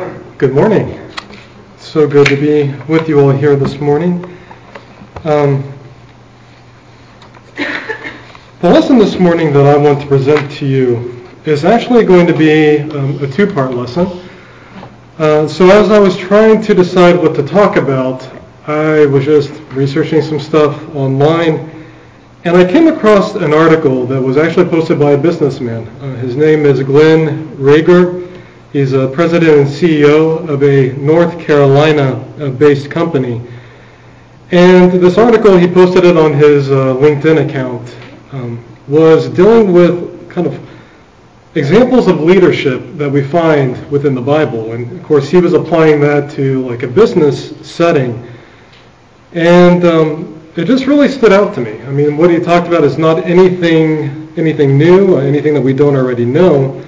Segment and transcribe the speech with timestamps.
[0.00, 0.98] Good morning.
[1.76, 4.24] So good to be with you all here this morning.
[5.24, 5.62] Um,
[7.54, 12.32] the lesson this morning that I want to present to you is actually going to
[12.32, 14.06] be um, a two-part lesson.
[15.18, 18.26] Uh, so as I was trying to decide what to talk about,
[18.66, 21.84] I was just researching some stuff online,
[22.44, 25.86] and I came across an article that was actually posted by a businessman.
[26.00, 28.19] Uh, his name is Glenn Rager.
[28.72, 33.42] He's a president and CEO of a North Carolina-based company.
[34.52, 37.96] And this article, he posted it on his uh, LinkedIn account,
[38.30, 40.60] um, was dealing with kind of
[41.56, 44.72] examples of leadership that we find within the Bible.
[44.72, 48.24] And of course, he was applying that to like a business setting.
[49.32, 51.82] And um, it just really stood out to me.
[51.82, 55.96] I mean, what he talked about is not anything, anything new, anything that we don't
[55.96, 56.84] already know.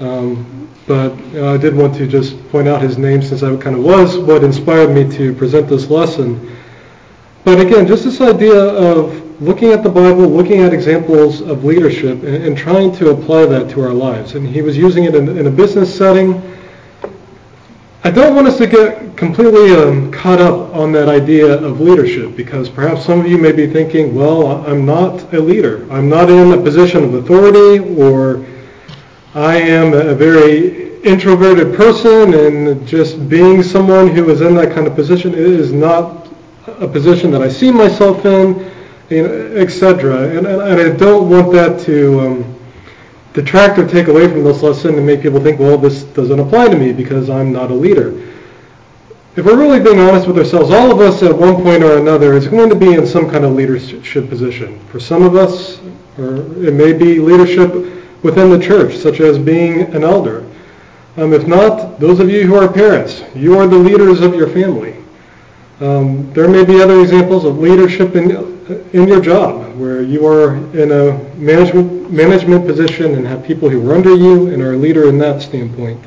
[0.00, 3.82] Um, but I did want to just point out his name since that kind of
[3.82, 6.56] was what inspired me to present this lesson.
[7.44, 12.22] But again, just this idea of looking at the Bible, looking at examples of leadership,
[12.22, 14.34] and, and trying to apply that to our lives.
[14.34, 16.40] And he was using it in, in a business setting.
[18.02, 22.36] I don't want us to get completely um, caught up on that idea of leadership
[22.36, 25.90] because perhaps some of you may be thinking, well, I'm not a leader.
[25.90, 28.44] I'm not in a position of authority or
[29.34, 34.86] I am a very introverted person and just being someone who is in that kind
[34.86, 36.28] of position is not
[36.68, 38.60] a position that I see myself in,
[39.10, 40.38] etc.
[40.38, 42.60] And, and, I don't want that to um,
[43.32, 46.68] detract or take away from this lesson and make people think, well, this doesn't apply
[46.68, 48.10] to me because I'm not a leader.
[49.34, 52.34] If we're really being honest with ourselves, all of us at one point or another
[52.34, 54.78] is going to be in some kind of leadership position.
[54.90, 55.80] For some of us,
[56.18, 57.93] it may be leadership
[58.24, 60.44] within the church, such as being an elder.
[61.16, 64.48] Um, if not, those of you who are parents, you are the leaders of your
[64.48, 64.96] family.
[65.80, 68.30] Um, there may be other examples of leadership in,
[68.92, 73.88] in your job where you are in a management, management position and have people who
[73.88, 76.02] are under you and are a leader in that standpoint.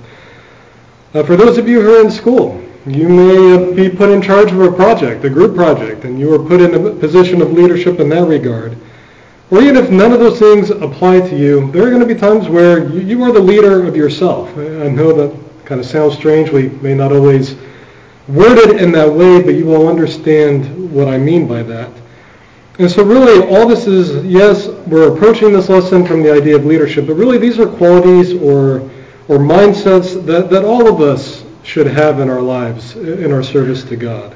[1.14, 4.52] Uh, for those of you who are in school, you may be put in charge
[4.52, 8.00] of a project, a group project, and you are put in a position of leadership
[8.00, 8.78] in that regard.
[9.50, 12.20] Or even if none of those things apply to you, there are going to be
[12.20, 14.50] times where you, are the leader of yourself.
[14.58, 16.50] I know that kind of sounds strange.
[16.52, 17.56] We may not always
[18.28, 21.90] word it in that way, but you will understand what I mean by that.
[22.80, 26.66] And so really all this is, yes, we're approaching this lesson from the idea of
[26.66, 28.82] leadership, but really these are qualities or,
[29.30, 33.84] or mindsets that, that all of us should have in our lives, in our service
[33.86, 34.36] to God.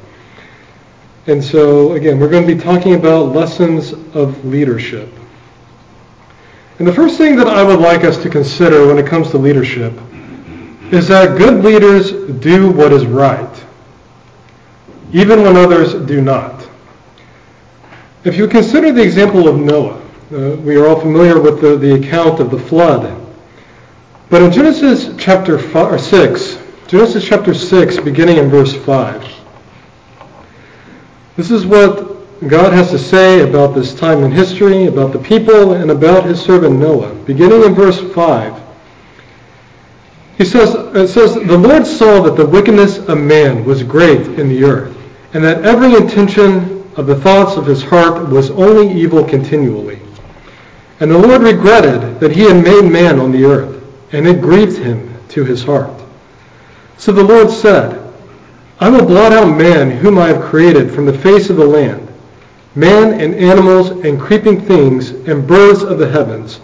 [1.28, 5.08] And so, again, we're going to be talking about lessons of leadership.
[6.80, 9.38] And the first thing that I would like us to consider when it comes to
[9.38, 9.94] leadership
[10.92, 13.64] is that good leaders do what is right,
[15.14, 16.68] even when others do not.
[18.24, 20.02] If you consider the example of Noah,
[20.34, 23.18] uh, we are all familiar with the, the account of the flood.
[24.30, 26.58] But in Genesis chapter five, 6,
[26.88, 29.31] Genesis chapter 6, beginning in verse 5,
[31.42, 35.74] this is what God has to say about this time in history, about the people,
[35.74, 37.16] and about his servant Noah.
[37.26, 38.62] Beginning in verse 5,
[40.38, 44.50] he says, it says, The Lord saw that the wickedness of man was great in
[44.50, 44.96] the earth,
[45.34, 50.00] and that every intention of the thoughts of his heart was only evil continually.
[51.00, 54.78] And the Lord regretted that he had made man on the earth, and it grieved
[54.78, 56.04] him to his heart.
[57.00, 58.01] So the Lord said,
[58.82, 62.08] I will blot out man whom I have created from the face of the land,
[62.74, 66.60] man and animals and creeping things and birds of the heavens,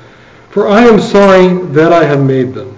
[0.49, 2.75] for I am sorry that I have made them.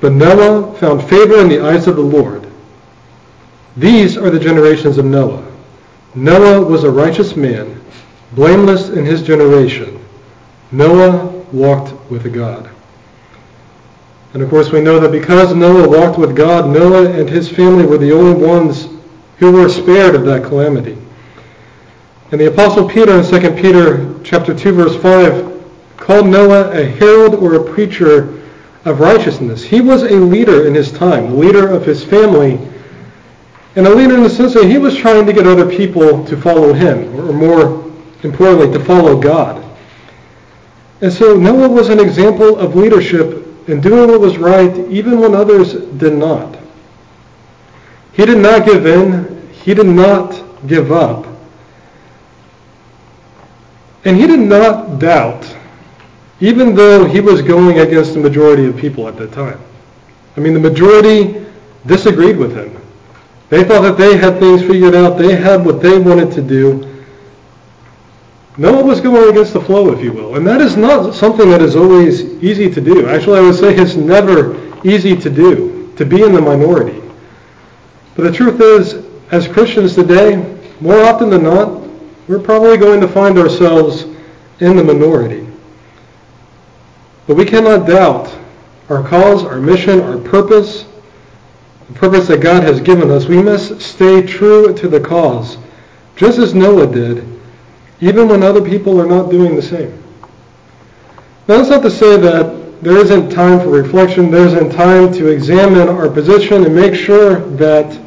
[0.00, 2.44] But Noah found favor in the eyes of the Lord.
[3.76, 5.46] These are the generations of Noah.
[6.16, 7.80] Noah was a righteous man,
[8.32, 10.04] blameless in his generation.
[10.72, 12.68] Noah walked with a God.
[14.34, 17.86] And of course, we know that because Noah walked with God, Noah and his family
[17.86, 18.88] were the only ones
[19.38, 20.98] who were spared of that calamity.
[22.32, 27.36] And the Apostle Peter in 2 Peter chapter 2, verse 5, called Noah a herald
[27.36, 28.42] or a preacher
[28.84, 29.62] of righteousness.
[29.62, 32.58] He was a leader in his time, a leader of his family,
[33.76, 36.36] and a leader in the sense that he was trying to get other people to
[36.36, 37.92] follow him, or more
[38.24, 39.64] importantly, to follow God.
[41.02, 45.34] And so Noah was an example of leadership and doing what was right even when
[45.34, 46.58] others did not.
[48.12, 49.50] He did not give in.
[49.52, 51.26] He did not give up.
[54.04, 55.56] And he did not doubt,
[56.40, 59.58] even though he was going against the majority of people at that time.
[60.36, 61.46] I mean, the majority
[61.86, 62.76] disagreed with him.
[63.48, 65.16] They thought that they had things figured out.
[65.16, 66.93] They had what they wanted to do.
[68.56, 70.36] Noah was going against the flow, if you will.
[70.36, 73.08] And that is not something that is always easy to do.
[73.08, 74.54] Actually, I would say it's never
[74.86, 77.02] easy to do, to be in the minority.
[78.14, 80.36] But the truth is, as Christians today,
[80.80, 81.82] more often than not,
[82.28, 84.04] we're probably going to find ourselves
[84.60, 85.46] in the minority.
[87.26, 88.32] But we cannot doubt
[88.88, 90.84] our cause, our mission, our purpose,
[91.88, 93.26] the purpose that God has given us.
[93.26, 95.58] We must stay true to the cause,
[96.16, 97.33] just as Noah did,
[98.00, 99.90] even when other people are not doing the same.
[101.46, 105.28] Now, that's not to say that there isn't time for reflection, there isn't time to
[105.28, 108.00] examine our position and make sure that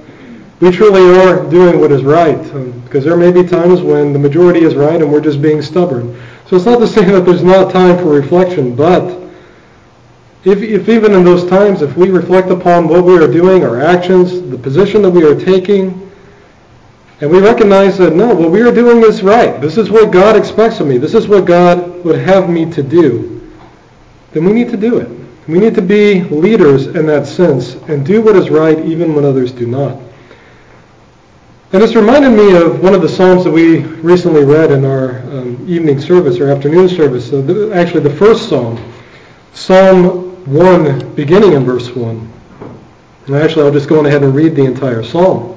[0.60, 2.40] we truly are doing what is right.
[2.54, 5.62] Um, because there may be times when the majority is right and we're just being
[5.62, 6.20] stubborn.
[6.48, 9.28] So it's not to say that there's not time for reflection, but
[10.44, 13.82] if, if even in those times, if we reflect upon what we are doing, our
[13.82, 16.07] actions, the position that we are taking,
[17.20, 19.60] and we recognize that no, what we are doing is right.
[19.60, 20.98] This is what God expects of me.
[20.98, 23.52] This is what God would have me to do.
[24.34, 25.10] Then we need to do it.
[25.48, 29.26] We need to be leaders in that sense and do what is right even when
[29.26, 29.98] others do not.
[31.74, 35.20] And this reminded me of one of the Psalms that we recently read in our
[35.32, 37.30] um, evening service or afternoon service.
[37.30, 38.94] So the, actually, the first Psalm,
[39.54, 42.34] Psalm 1, beginning in verse 1.
[43.26, 45.57] And actually, I'll just go on ahead and read the entire Psalm.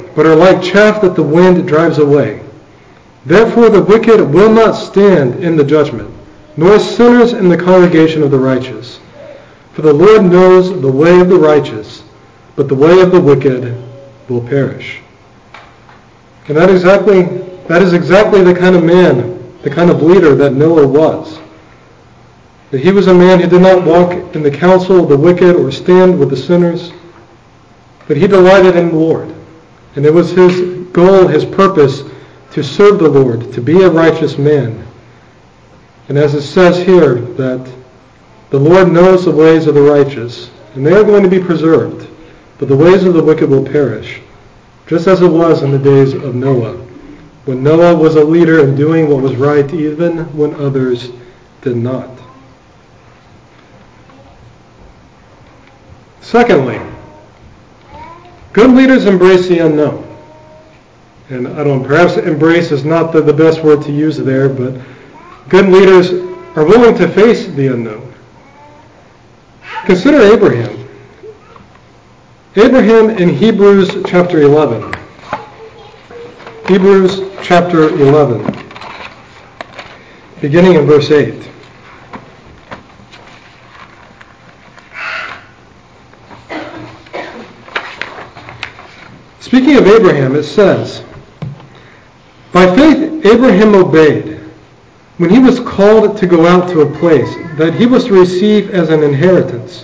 [0.15, 2.43] but are like chaff that the wind drives away.
[3.25, 6.13] Therefore the wicked will not stand in the judgment,
[6.57, 8.99] nor sinners in the congregation of the righteous.
[9.73, 12.03] For the Lord knows the way of the righteous,
[12.55, 13.75] but the way of the wicked
[14.27, 15.01] will perish.
[16.47, 17.23] And that exactly
[17.67, 21.39] that is exactly the kind of man, the kind of leader that Noah was.
[22.71, 25.55] That he was a man who did not walk in the counsel of the wicked
[25.55, 26.91] or stand with the sinners,
[28.07, 29.33] but he delighted in the Lord.
[29.95, 32.03] And it was his goal, his purpose,
[32.51, 34.85] to serve the Lord, to be a righteous man.
[36.09, 37.71] And as it says here, that
[38.49, 42.09] the Lord knows the ways of the righteous, and they are going to be preserved.
[42.57, 44.21] But the ways of the wicked will perish,
[44.87, 46.75] just as it was in the days of Noah,
[47.45, 51.11] when Noah was a leader in doing what was right even when others
[51.61, 52.09] did not.
[56.21, 56.79] Secondly,
[58.53, 60.07] good leaders embrace the unknown.
[61.29, 64.79] And I don't perhaps embrace is not the, the best word to use there, but
[65.47, 66.11] good leaders
[66.57, 68.13] are willing to face the unknown.
[69.85, 70.87] Consider Abraham.
[72.55, 74.93] Abraham in Hebrews chapter 11.
[76.67, 78.43] Hebrews chapter 11,
[80.41, 81.49] beginning in verse 8.
[89.51, 91.03] Speaking of Abraham, it says,
[92.53, 94.39] By faith Abraham obeyed
[95.17, 98.69] when he was called to go out to a place that he was to receive
[98.69, 99.83] as an inheritance.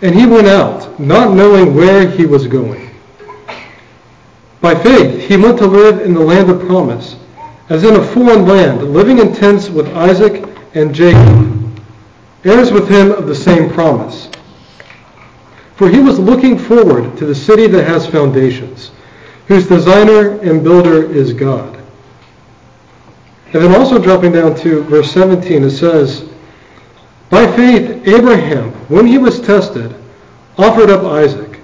[0.00, 2.88] And he went out, not knowing where he was going.
[4.62, 7.16] By faith, he went to live in the land of promise,
[7.68, 10.42] as in a foreign land, living in tents with Isaac
[10.72, 11.82] and Jacob,
[12.44, 14.30] heirs with him of the same promise.
[15.76, 18.92] For he was looking forward to the city that has foundations,
[19.48, 21.74] whose designer and builder is God.
[23.52, 26.28] And then also dropping down to verse 17, it says,
[27.30, 29.94] by faith, Abraham, when he was tested,
[30.56, 31.58] offered up Isaac.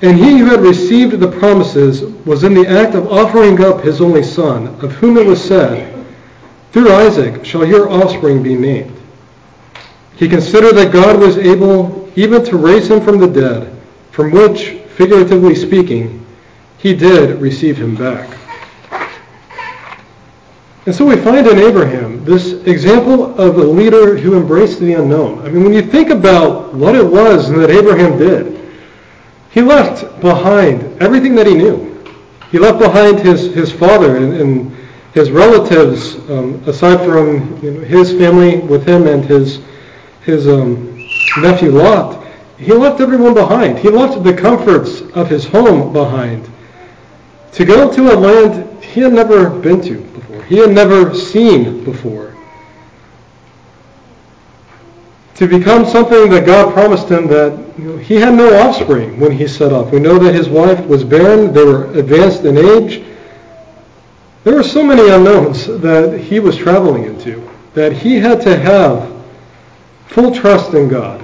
[0.00, 4.00] And he who had received the promises was in the act of offering up his
[4.00, 6.06] only son, of whom it was said,
[6.72, 8.98] Through Isaac shall your offspring be named.
[10.16, 13.76] He considered that God was able even to raise him from the dead,
[14.10, 16.24] from which, figuratively speaking,
[16.78, 18.38] he did receive him back.
[20.84, 25.38] And so we find in Abraham this example of a leader who embraced the unknown.
[25.46, 28.68] I mean, when you think about what it was that Abraham did,
[29.50, 32.04] he left behind everything that he knew.
[32.50, 34.76] He left behind his, his father and, and
[35.14, 39.60] his relatives, um, aside from you know, his family with him and his,
[40.22, 40.91] his um,
[41.38, 42.24] nephew Lot.
[42.58, 43.78] He left everyone behind.
[43.78, 46.48] He left the comforts of his home behind
[47.52, 51.84] to go to a land he had never been to before, he had never seen
[51.84, 52.34] before.
[55.36, 59.32] To become something that God promised him that you know, he had no offspring when
[59.32, 59.90] he set off.
[59.90, 63.04] We know that his wife was barren, they were advanced in age.
[64.44, 69.10] There were so many unknowns that he was traveling into that he had to have
[70.06, 71.21] full trust in God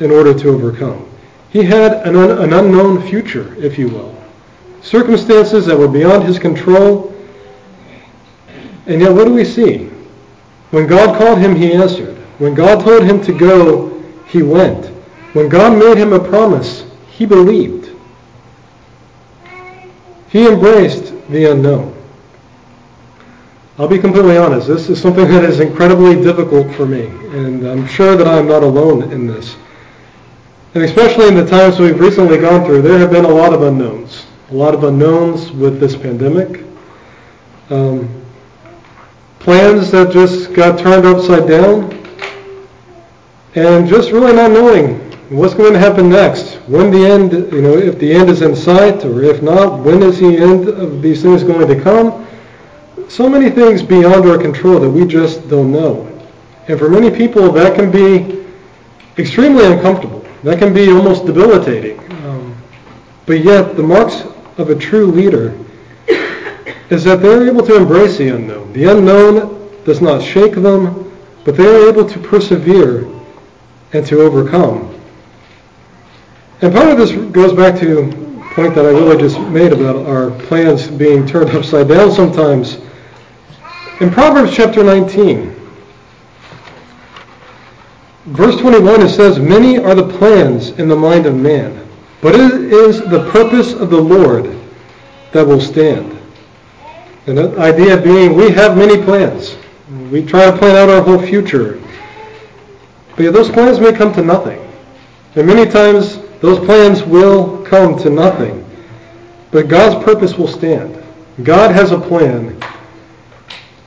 [0.00, 1.08] in order to overcome.
[1.50, 4.16] He had an, un- an unknown future, if you will.
[4.82, 7.14] Circumstances that were beyond his control.
[8.86, 9.90] And yet, what do we see?
[10.70, 12.16] When God called him, he answered.
[12.38, 14.86] When God told him to go, he went.
[15.34, 17.90] When God made him a promise, he believed.
[20.28, 21.96] He embraced the unknown.
[23.78, 24.68] I'll be completely honest.
[24.68, 28.62] This is something that is incredibly difficult for me, and I'm sure that I'm not
[28.62, 29.56] alone in this.
[30.72, 33.62] And especially in the times we've recently gone through, there have been a lot of
[33.62, 34.26] unknowns.
[34.50, 36.64] A lot of unknowns with this pandemic.
[37.70, 38.08] Um,
[39.40, 41.92] plans that just got turned upside down.
[43.56, 44.98] And just really not knowing
[45.30, 46.54] what's going to happen next.
[46.68, 50.04] When the end, you know, if the end is in sight, or if not, when
[50.04, 52.28] is the end of these things going to come?
[53.08, 56.06] So many things beyond our control that we just don't know.
[56.68, 58.46] And for many people, that can be
[59.18, 60.19] extremely uncomfortable.
[60.42, 61.98] That can be almost debilitating.
[62.24, 62.56] Um,
[63.26, 64.22] but yet, the marks
[64.56, 65.56] of a true leader
[66.88, 68.72] is that they're able to embrace the unknown.
[68.72, 71.12] The unknown does not shake them,
[71.44, 73.08] but they are able to persevere
[73.92, 74.98] and to overcome.
[76.62, 80.06] And part of this goes back to a point that I really just made about
[80.06, 82.78] our plans being turned upside down sometimes.
[84.00, 85.59] In Proverbs chapter 19,
[88.26, 91.88] Verse 21, it says, Many are the plans in the mind of man,
[92.20, 94.56] but it is the purpose of the Lord
[95.32, 96.18] that will stand.
[97.26, 99.56] And the idea being, we have many plans.
[100.10, 101.80] We try to plan out our whole future.
[103.16, 104.60] But those plans may come to nothing.
[105.34, 108.64] And many times, those plans will come to nothing.
[109.50, 111.02] But God's purpose will stand.
[111.42, 112.60] God has a plan.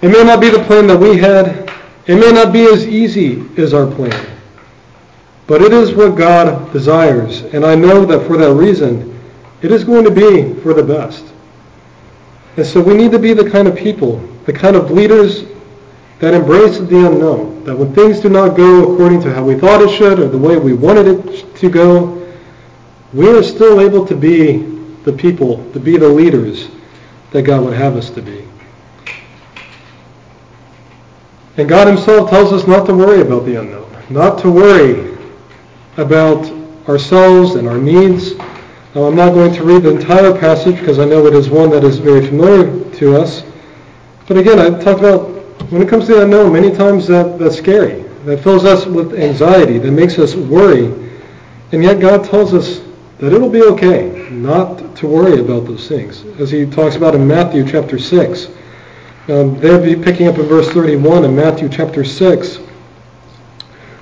[0.02, 1.70] It may not be the plan that we had,
[2.06, 4.38] it may not be as easy as our plan,
[5.48, 9.10] but it is what God desires, and I know that for that reason,
[9.62, 11.26] it is going to be for the best.
[12.58, 15.46] And so we need to be the kind of people, the kind of leaders
[16.20, 19.82] that embrace the unknown, that when things do not go according to how we thought
[19.82, 22.20] it should or the way we wanted it to go,
[23.14, 24.58] we are still able to be
[25.04, 26.70] the people, to be the leaders
[27.32, 28.48] that God would have us to be.
[31.58, 35.16] And God himself tells us not to worry about the unknown, not to worry
[35.98, 36.52] about
[36.90, 38.34] ourselves and our needs.
[38.96, 41.70] Now, I'm not going to read the entire passage because I know it is one
[41.72, 43.44] that is very familiar to us.
[44.28, 45.30] But again, I talked about
[45.72, 48.02] when it comes to the unknown, many times that, that's scary.
[48.26, 50.86] That fills us with anxiety, that makes us worry.
[51.72, 52.82] And yet God tells us
[53.20, 56.24] that it'll be okay not to worry about those things.
[56.40, 58.48] As he talks about in Matthew chapter 6.
[59.30, 62.60] Um, there be picking up in verse 31 in Matthew chapter 6.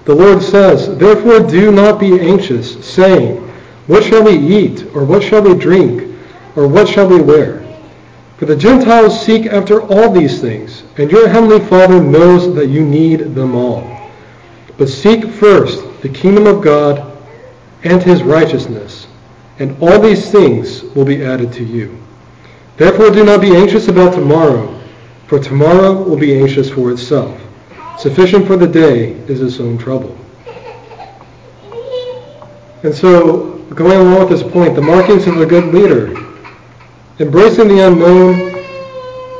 [0.06, 3.38] The Lord says, Therefore do not be anxious, saying,
[3.86, 4.84] What shall we eat?
[4.96, 6.18] Or what shall we drink?
[6.56, 7.60] Or what shall we wear?
[8.38, 12.84] For the Gentiles seek after all these things, and your heavenly Father knows that you
[12.84, 14.10] need them all.
[14.80, 17.16] But seek first the kingdom of God
[17.84, 19.06] and his righteousness,
[19.60, 21.96] and all these things will be added to you.
[22.78, 24.81] Therefore do not be anxious about tomorrow
[25.32, 27.42] for tomorrow will be anxious for itself.
[27.98, 30.14] Sufficient for the day is its own trouble.
[32.84, 36.14] And so, going along with this point, the markings of a good leader,
[37.20, 38.62] embracing the unknown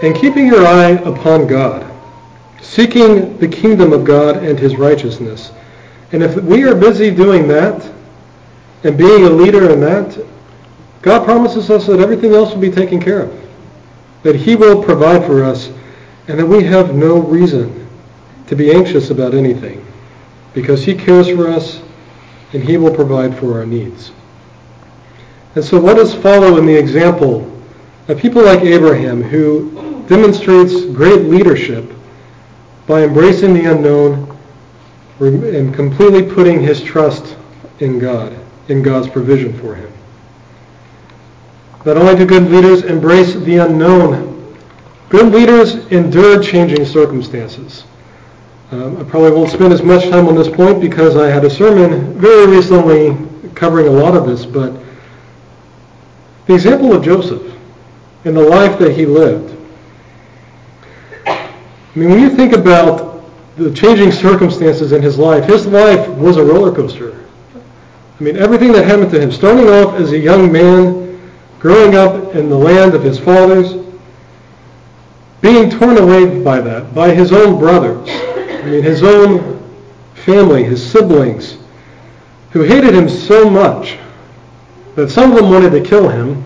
[0.02, 1.86] and keeping your eye upon God,
[2.62, 5.52] seeking the kingdom of God and his righteousness.
[6.14, 7.86] And if we are busy doing that
[8.86, 10.26] and being a leader in that,
[11.02, 13.50] God promises us that everything else will be taken care of.
[14.24, 15.70] That he will provide for us
[16.28, 17.88] and that we have no reason
[18.48, 19.86] to be anxious about anything
[20.54, 21.82] because he cares for us
[22.54, 24.12] and he will provide for our needs.
[25.56, 27.48] And so let us follow in the example
[28.08, 31.92] of people like Abraham who demonstrates great leadership
[32.88, 34.38] by embracing the unknown
[35.20, 37.38] and completely putting his trust
[37.80, 38.38] in God,
[38.70, 39.92] in God's provision for him.
[41.86, 44.31] Not only do good leaders embrace the unknown
[45.12, 47.84] Good leaders endure changing circumstances.
[48.72, 51.50] Um, I probably won't spend as much time on this point because I had a
[51.50, 53.18] sermon very recently
[53.54, 54.74] covering a lot of this, but
[56.46, 57.42] the example of Joseph
[58.24, 59.54] and the life that he lived.
[61.28, 61.50] I
[61.94, 63.22] mean, when you think about
[63.58, 67.28] the changing circumstances in his life, his life was a roller coaster.
[68.18, 71.20] I mean, everything that happened to him, starting off as a young man,
[71.60, 73.81] growing up in the land of his fathers,
[75.42, 79.60] being torn away by that, by his own brothers, I mean, his own
[80.14, 81.58] family, his siblings,
[82.52, 83.98] who hated him so much
[84.96, 86.44] that some of them wanted to kill him,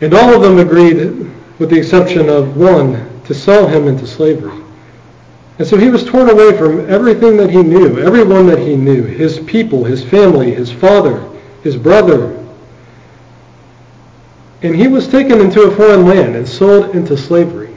[0.00, 4.62] and all of them agreed, with the exception of one, to sell him into slavery.
[5.58, 9.02] And so he was torn away from everything that he knew, everyone that he knew,
[9.02, 11.28] his people, his family, his father,
[11.64, 12.37] his brother.
[14.62, 17.74] And he was taken into a foreign land and sold into slavery.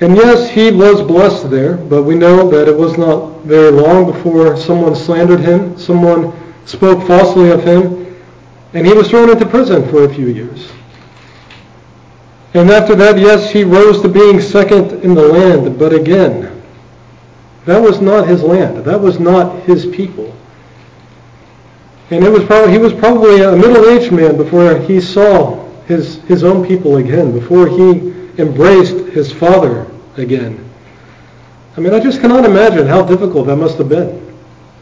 [0.00, 4.10] And yes, he was blessed there, but we know that it was not very long
[4.10, 6.32] before someone slandered him, someone
[6.64, 8.16] spoke falsely of him,
[8.72, 10.70] and he was thrown into prison for a few years.
[12.54, 16.62] And after that, yes, he rose to being second in the land, but again,
[17.66, 18.78] that was not his land.
[18.84, 20.34] That was not his people.
[22.10, 26.42] And it was probably, he was probably a middle-aged man before he saw his, his
[26.42, 29.86] own people again, before he embraced his father
[30.16, 30.68] again.
[31.76, 34.36] I mean, I just cannot imagine how difficult that must have been.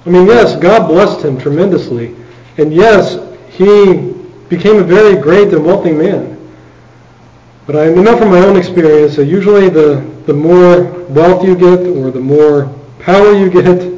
[0.07, 2.17] I mean, yes, God blessed him tremendously.
[2.57, 3.19] And yes,
[3.51, 4.15] he
[4.49, 6.35] became a very great and wealthy man.
[7.67, 11.87] But I know from my own experience that usually the, the more wealth you get
[11.87, 13.98] or the more power you get,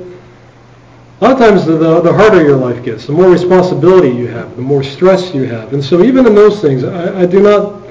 [1.21, 4.57] a lot of times the, the harder your life gets, the more responsibility you have,
[4.57, 5.73] the more stress you have.
[5.75, 7.83] And so even in those things, I, I do not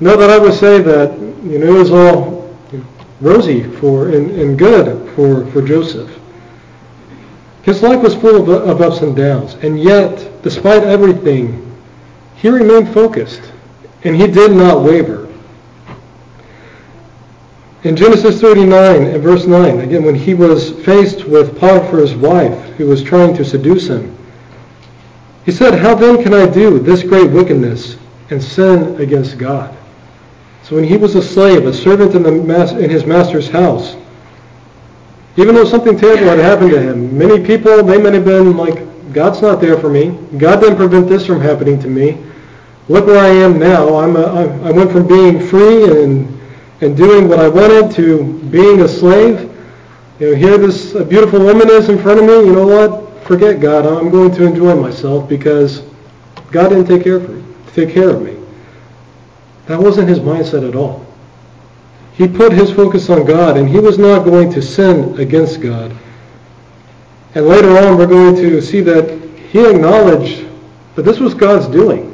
[0.00, 2.56] know that I would say that you know, it was all
[3.20, 6.10] rosy for and, and good for, for Joseph.
[7.62, 11.78] His life was full of, of ups and downs, and yet, despite everything,
[12.36, 13.52] he remained focused.
[14.02, 15.19] And he did not waver.
[17.82, 22.86] In Genesis 39 and verse 9, again, when he was faced with Potiphar's wife who
[22.86, 24.16] was trying to seduce him,
[25.46, 27.96] he said, How then can I do this great wickedness
[28.28, 29.74] and sin against God?
[30.62, 33.96] So when he was a slave, a servant in, the, in his master's house,
[35.36, 39.12] even though something terrible had happened to him, many people, they might have been like,
[39.14, 40.10] God's not there for me.
[40.38, 42.22] God didn't prevent this from happening to me
[42.90, 43.96] look where I am now.
[43.98, 44.24] I'm a,
[44.64, 46.39] I went from being free and
[46.80, 49.40] and doing what I wanted to being a slave.
[50.18, 52.34] You know, here this beautiful woman is in front of me.
[52.34, 53.24] You know what?
[53.26, 53.86] Forget God.
[53.86, 55.82] I'm going to enjoy myself because
[56.50, 58.36] God didn't take care of me, take care of me.
[59.66, 61.06] That wasn't his mindset at all.
[62.14, 65.96] He put his focus on God, and he was not going to sin against God.
[67.34, 69.18] And later on, we're going to see that
[69.50, 70.46] he acknowledged
[70.96, 72.06] that this was God's doing.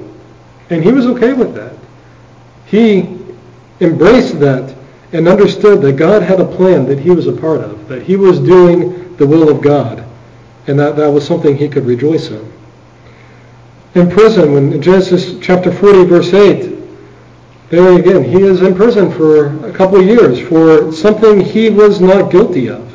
[0.68, 1.74] And he was okay with that.
[2.66, 3.15] He
[3.81, 4.75] embraced that
[5.12, 8.17] and understood that God had a plan that he was a part of, that he
[8.17, 10.05] was doing the will of God,
[10.67, 12.53] and that that was something he could rejoice in.
[13.95, 16.77] In prison, when in Genesis chapter 40, verse 8,
[17.71, 22.01] there again, he is in prison for a couple of years for something he was
[22.01, 22.87] not guilty of.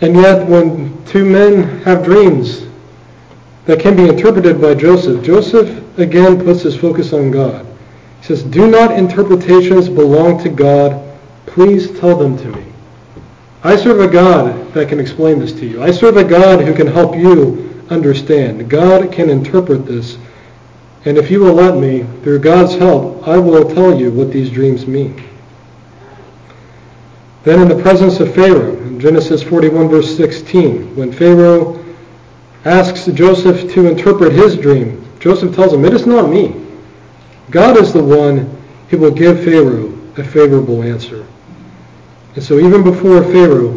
[0.00, 2.66] And yet, when two men have dreams
[3.64, 7.67] that can be interpreted by Joseph, Joseph again puts his focus on God.
[8.28, 11.18] Says, Do not interpretations belong to God?
[11.46, 12.62] Please tell them to me.
[13.64, 15.82] I serve a God that can explain this to you.
[15.82, 18.68] I serve a God who can help you understand.
[18.68, 20.18] God can interpret this.
[21.06, 24.50] And if you will let me, through God's help, I will tell you what these
[24.50, 25.24] dreams mean.
[27.44, 31.82] Then in the presence of Pharaoh, in Genesis 41 verse 16, when Pharaoh
[32.66, 36.67] asks Joseph to interpret his dream, Joseph tells him, It is not me.
[37.50, 38.56] God is the one
[38.88, 41.26] who will give Pharaoh a favorable answer.
[42.34, 43.72] And so even before Pharaoh,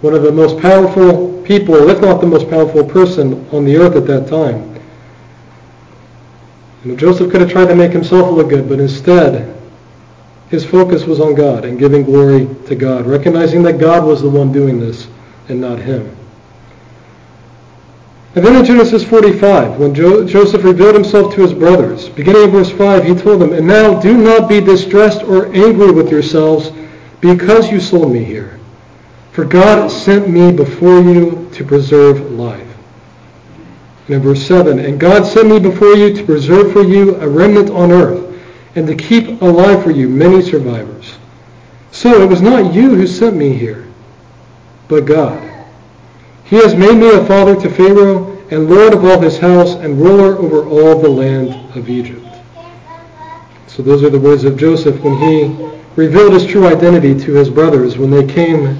[0.00, 3.96] one of the most powerful people, if not the most powerful person on the earth
[3.96, 4.74] at that time,
[6.84, 9.56] you know, Joseph could have tried to make himself look good, but instead,
[10.50, 14.30] his focus was on God and giving glory to God, recognizing that God was the
[14.30, 15.08] one doing this
[15.48, 16.17] and not him.
[18.34, 22.50] And then in Genesis 45, when jo- Joseph revealed himself to his brothers, beginning in
[22.50, 26.70] verse 5, he told them, And now do not be distressed or angry with yourselves
[27.20, 28.60] because you sold me here.
[29.32, 32.66] For God sent me before you to preserve life.
[34.06, 37.28] And in verse 7, And God sent me before you to preserve for you a
[37.28, 38.24] remnant on earth,
[38.74, 41.16] and to keep alive for you many survivors.
[41.92, 43.86] So it was not you who sent me here,
[44.88, 45.47] but God.
[46.48, 50.00] He has made me a father to Pharaoh and lord of all his house and
[50.00, 52.24] ruler over all the land of Egypt.
[53.66, 55.54] So those are the words of Joseph when he
[55.94, 58.78] revealed his true identity to his brothers when they came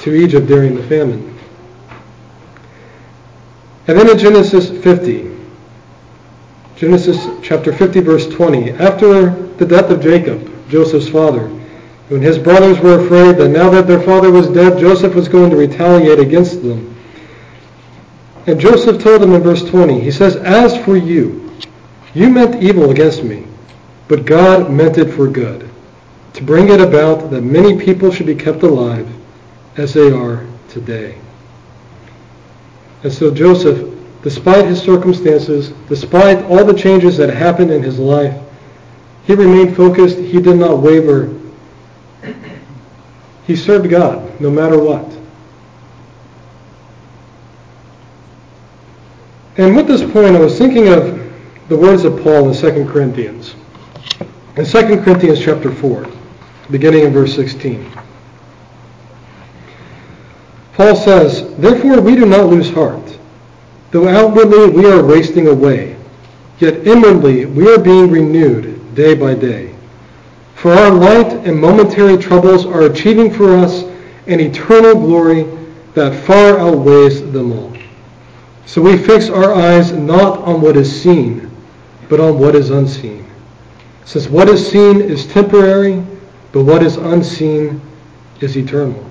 [0.00, 1.36] to Egypt during the famine.
[3.88, 5.36] And then in Genesis 50,
[6.76, 11.50] Genesis chapter 50 verse 20, after the death of Jacob, Joseph's father,
[12.10, 15.48] when his brothers were afraid that now that their father was dead, Joseph was going
[15.48, 16.96] to retaliate against them.
[18.48, 21.52] And Joseph told them in verse 20, he says, As for you,
[22.12, 23.46] you meant evil against me,
[24.08, 25.70] but God meant it for good,
[26.32, 29.08] to bring it about that many people should be kept alive
[29.76, 31.16] as they are today.
[33.04, 33.88] And so Joseph,
[34.22, 38.36] despite his circumstances, despite all the changes that happened in his life,
[39.26, 40.18] he remained focused.
[40.18, 41.39] He did not waver.
[43.50, 45.04] He served God no matter what.
[49.56, 51.18] And with this point, I was thinking of
[51.68, 53.56] the words of Paul in 2 Corinthians.
[54.54, 56.06] In 2 Corinthians chapter 4,
[56.70, 57.90] beginning in verse 16.
[60.74, 63.18] Paul says, Therefore we do not lose heart.
[63.90, 65.96] Though outwardly we are wasting away,
[66.60, 69.69] yet inwardly we are being renewed day by day.
[70.60, 73.82] For our light and momentary troubles are achieving for us
[74.26, 75.44] an eternal glory
[75.94, 77.74] that far outweighs them all.
[78.66, 81.50] So we fix our eyes not on what is seen,
[82.10, 83.26] but on what is unseen.
[84.04, 86.04] Since what is seen is temporary,
[86.52, 87.80] but what is unseen
[88.42, 89.02] is eternal.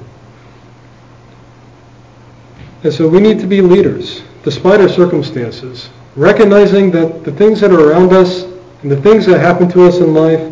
[2.83, 7.71] And so we need to be leaders, despite our circumstances, recognizing that the things that
[7.71, 8.43] are around us
[8.83, 10.48] and the things that happen to us in life,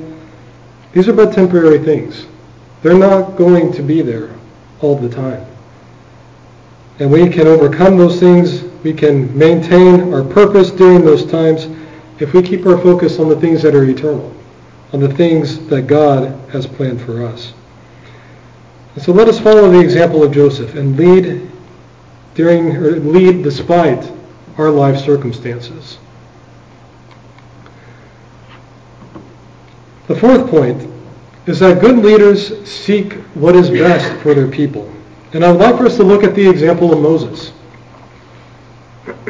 [0.94, 2.26] these are but temporary things.
[2.82, 4.36] They're not going to be there
[4.82, 5.46] all the time.
[7.00, 8.64] And we can overcome those things.
[8.84, 11.68] We can maintain our purpose during those times
[12.20, 14.34] if we keep our focus on the things that are eternal,
[14.94, 17.54] on the things that God has planned for us.
[18.96, 21.52] And so let us follow the example of Joseph and lead
[22.34, 24.12] during or lead despite
[24.58, 26.00] our life circumstances.
[30.08, 30.90] The fourth point
[31.48, 34.92] is that good leaders seek what is best for their people.
[35.34, 37.52] And I would like for us to look at the example of Moses.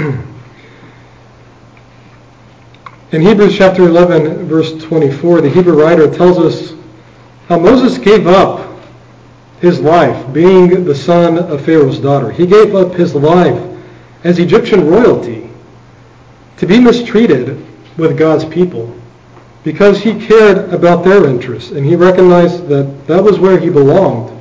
[3.12, 6.74] In Hebrews chapter 11, verse 24, the Hebrew writer tells us
[7.48, 8.68] how Moses gave up
[9.62, 12.32] his life, being the son of Pharaoh's daughter.
[12.32, 13.60] He gave up his life
[14.24, 15.50] as Egyptian royalty
[16.58, 17.66] to be mistreated
[17.98, 18.96] with God's people
[19.68, 24.32] because he cared about their interests and he recognized that that was where he belonged.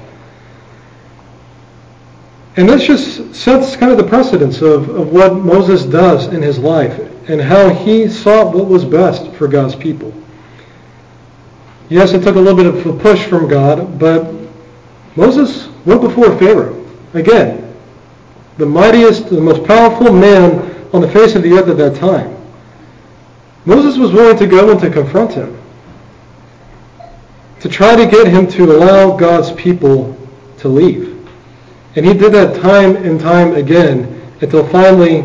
[2.57, 6.61] And this just sets kind of the precedence of, of what Moses does in his
[6.61, 6.97] life
[7.29, 10.15] and how he sought what was best for God's people.
[11.89, 14.33] Yes, it took a little bit of a push from God, but
[15.17, 16.87] Moses went before Pharaoh.
[17.15, 17.75] Again,
[18.59, 22.36] the mightiest, the most powerful man on the face of the earth at that time.
[23.67, 25.61] Moses was willing to go and to confront him,
[27.59, 30.17] to try to get him to allow God's people
[30.59, 31.29] to leave.
[31.97, 35.25] And he did that time and time again until finally,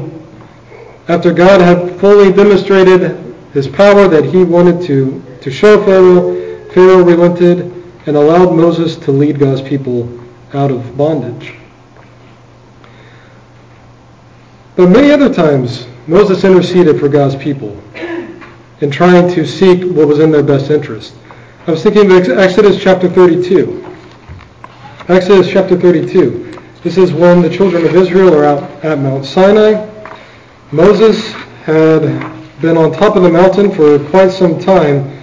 [1.08, 7.04] after God had fully demonstrated his power that he wanted to, to show Pharaoh, Pharaoh
[7.04, 7.72] relented
[8.08, 10.10] and allowed Moses to lead God's people
[10.54, 11.54] out of bondage.
[14.76, 17.80] But many other times, Moses interceded for God's people
[18.82, 21.14] in trying to seek what was in their best interest.
[21.68, 23.86] I was thinking of Exodus chapter 32.
[25.08, 26.60] Exodus chapter 32.
[26.84, 29.88] This is when the children of Israel are out at Mount Sinai.
[30.72, 31.32] Moses
[31.64, 32.02] had
[32.60, 35.22] been on top of the mountain for quite some time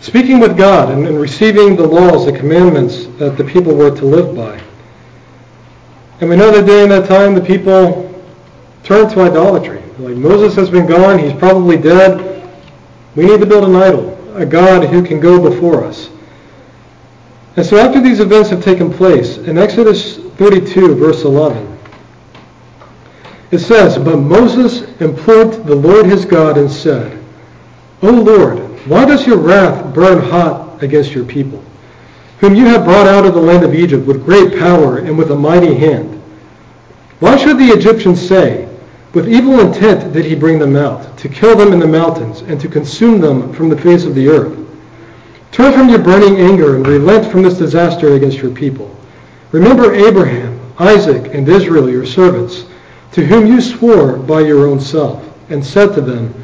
[0.00, 4.04] speaking with God and, and receiving the laws, the commandments that the people were to
[4.04, 4.62] live by.
[6.20, 8.04] And we know that during that time the people
[8.84, 9.82] turned to idolatry.
[9.98, 12.37] Like Moses has been gone, he's probably dead.
[13.14, 16.10] We need to build an idol, a God who can go before us.
[17.56, 21.78] And so after these events have taken place, in Exodus 32, verse 11,
[23.50, 27.18] it says, But Moses implored the Lord his God and said,
[28.02, 31.64] O Lord, why does your wrath burn hot against your people,
[32.38, 35.32] whom you have brought out of the land of Egypt with great power and with
[35.32, 36.22] a mighty hand?
[37.20, 38.67] Why should the Egyptians say,
[39.14, 42.60] with evil intent did he bring them out, to kill them in the mountains and
[42.60, 44.58] to consume them from the face of the earth?
[45.50, 48.94] Turn from your burning anger and relent from this disaster against your people.
[49.50, 52.66] Remember Abraham, Isaac and Israel your servants,
[53.12, 56.34] to whom you swore by your own self, and said to them,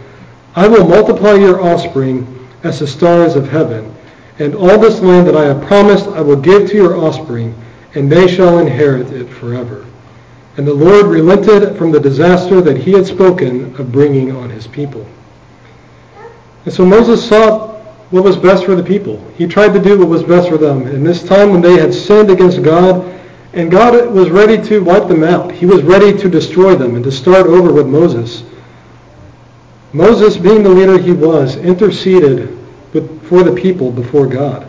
[0.57, 3.95] I will multiply your offspring as the stars of heaven,
[4.39, 7.55] and all this land that I have promised I will give to your offspring,
[7.95, 9.85] and they shall inherit it forever.
[10.57, 14.67] And the Lord relented from the disaster that he had spoken of bringing on his
[14.67, 15.07] people.
[16.65, 17.75] And so Moses sought
[18.11, 19.25] what was best for the people.
[19.37, 20.87] He tried to do what was best for them.
[20.87, 23.13] In this time when they had sinned against God,
[23.53, 25.53] and God was ready to wipe them out.
[25.53, 28.45] He was ready to destroy them and to start over with Moses.
[29.93, 32.59] Moses, being the leader he was, interceded
[33.23, 34.69] for the people before God.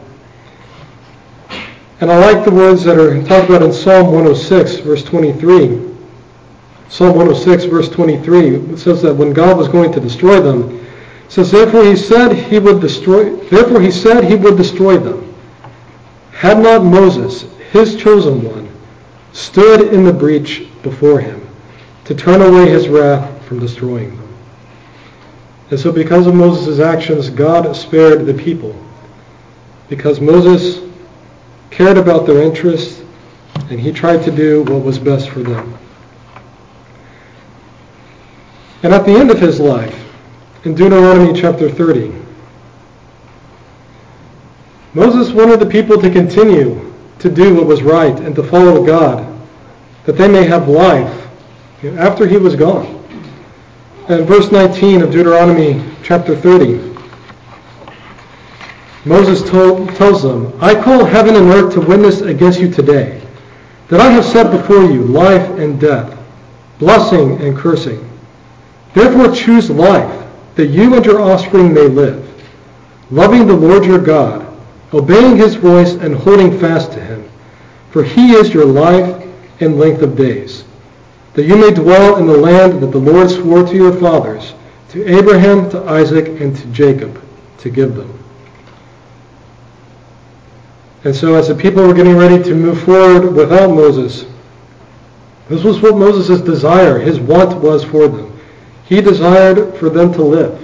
[2.01, 5.93] And I like the words that are talked about in Psalm 106, verse 23.
[6.89, 10.75] Psalm 106, verse 23, it says that when God was going to destroy them,
[11.25, 15.33] it says, Therefore he said he would destroy therefore he said he would destroy them.
[16.31, 18.69] Had not Moses, his chosen one,
[19.31, 21.47] stood in the breach before him
[22.03, 24.35] to turn away his wrath from destroying them.
[25.71, 28.75] And so because of Moses' actions, God spared the people.
[29.89, 30.79] Because Moses
[31.75, 33.03] cared about their interests
[33.69, 35.77] and he tried to do what was best for them.
[38.81, 39.93] And at the end of his life,
[40.63, 42.13] in Deuteronomy chapter 30,
[44.93, 49.37] Moses wanted the people to continue to do what was right and to follow God,
[50.05, 51.27] that they may have life
[51.83, 53.03] after he was gone.
[54.07, 56.94] And verse 19 of Deuteronomy chapter 30,
[59.05, 63.21] Moses told, tells them, I call heaven and earth to witness against you today,
[63.89, 66.17] that I have set before you life and death,
[66.79, 68.09] blessing and cursing.
[68.93, 72.43] Therefore choose life, that you and your offspring may live,
[73.11, 74.45] loving the Lord your God,
[74.93, 77.29] obeying his voice and holding fast to him.
[77.91, 79.23] For he is your life
[79.59, 80.65] and length of days
[81.35, 84.53] that you may dwell in the land that the Lord swore to your fathers,
[84.89, 87.21] to Abraham, to Isaac, and to Jacob,
[87.59, 88.14] to give them.
[91.05, 94.25] And so as the people were getting ready to move forward without Moses,
[95.47, 98.37] this was what Moses' desire, his want was for them.
[98.85, 100.59] He desired for them to live,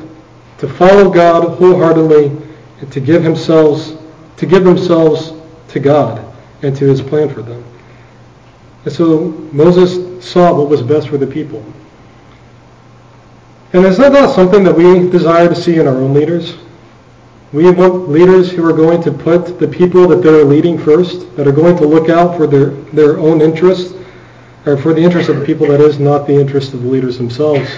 [0.57, 2.35] to follow God wholeheartedly,
[2.79, 3.95] and to give themselves,
[4.37, 5.33] to give themselves
[5.67, 6.25] to God
[6.63, 7.63] and to his plan for them.
[8.85, 11.63] And so Moses saw what was best for the people.
[13.73, 16.57] And is that not something that we desire to see in our own leaders?
[17.53, 21.47] We want leaders who are going to put the people that they're leading first, that
[21.47, 23.93] are going to look out for their, their own interests,
[24.65, 27.17] or for the interest of the people that is not the interest of the leaders
[27.17, 27.69] themselves.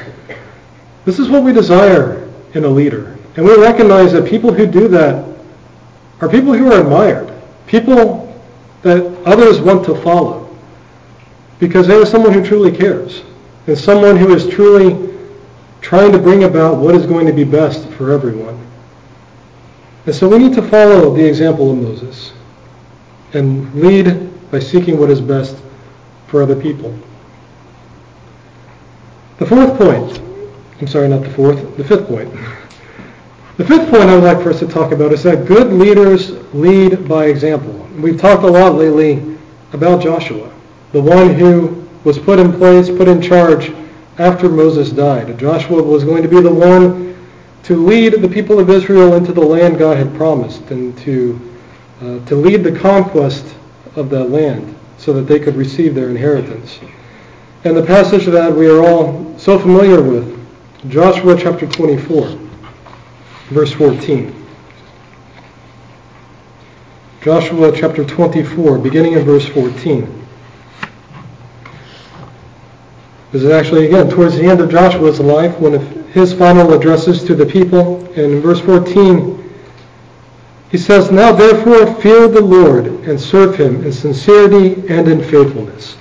[1.06, 3.18] This is what we desire in a leader.
[3.36, 5.28] And we recognize that people who do that
[6.22, 7.34] are people who are admired,
[7.66, 8.24] people
[8.84, 10.56] that others want to follow
[11.60, 13.24] because they are someone who truly cares
[13.68, 15.14] and someone who is truly
[15.82, 18.60] trying to bring about what is going to be best for everyone.
[20.06, 22.34] And so we need to follow the example of Moses
[23.34, 25.58] and lead by seeking what is best
[26.28, 26.98] for other people.
[29.40, 30.22] The fourth point,
[30.80, 32.32] I'm sorry, not the fourth, the fifth point.
[33.58, 36.32] The fifth point I would like for us to talk about is that good leaders
[36.54, 37.74] lead by example.
[37.98, 39.38] We've talked a lot lately
[39.74, 40.54] about Joshua
[40.94, 43.74] the one who was put in place, put in charge
[44.20, 45.38] after Moses died.
[45.38, 47.16] Joshua was going to be the one
[47.64, 51.40] to lead the people of Israel into the land God had promised and to,
[52.02, 53.56] uh, to lead the conquest
[53.96, 56.80] of that land so that they could receive their inheritance.
[57.64, 60.34] And the passage that we are all so familiar with,
[60.90, 62.38] Joshua chapter 24,
[63.50, 64.36] verse 14.
[67.22, 70.23] Joshua chapter 24, beginning in verse 14.
[73.34, 75.82] This is actually, again, towards the end of Joshua's life, one of
[76.14, 78.06] his final addresses to the people.
[78.10, 79.52] And in verse 14,
[80.70, 85.98] he says, Now therefore fear the Lord and serve him in sincerity and in faithfulness.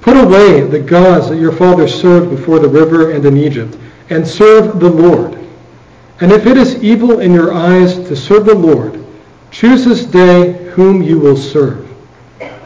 [0.00, 3.78] Put away the gods that your fathers served before the river and in Egypt,
[4.10, 5.38] and serve the Lord.
[6.20, 9.04] And if it is evil in your eyes to serve the Lord,
[9.52, 11.87] choose this day whom you will serve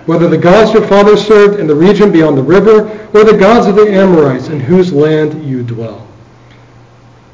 [0.06, 3.66] whether the gods your fathers served in the region beyond the river, or the gods
[3.66, 6.06] of the Amorites in whose land you dwell.